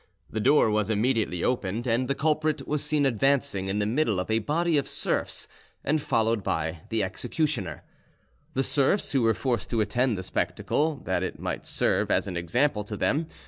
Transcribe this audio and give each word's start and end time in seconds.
The 0.31 0.39
door 0.39 0.71
was 0.71 0.89
immediately 0.89 1.43
opened, 1.43 1.85
and 1.85 2.07
the 2.07 2.15
culprit 2.15 2.67
was 2.67 2.83
seen 2.83 3.05
advancing 3.05 3.67
in 3.67 3.77
the 3.77 3.85
middle 3.85 4.19
of 4.19 4.31
a 4.31 4.39
body 4.39 4.79
of 4.79 4.87
serfs 4.89 5.47
and 5.83 6.01
followed 6.01 6.41
by 6.41 6.79
the 6.89 7.03
executioner. 7.03 7.83
The 8.55 8.63
serfs 8.63 9.13
were 9.13 9.35
forced 9.35 9.69
to 9.69 9.79
attend 9.81 10.17
the 10.17 10.23
spectacle, 10.23 10.95
that 11.03 11.21
it 11.21 11.37
might 11.39 11.67
serve 11.67 12.09
as 12.09 12.27
an 12.27 12.35
example 12.35 12.83
to 12.85 12.97
them. 12.97 13.27